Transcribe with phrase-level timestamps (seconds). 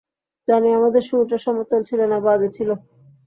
[0.47, 2.69] জানি আমাদের শুরুটা সমতল ছিল না, বাজে ছিল।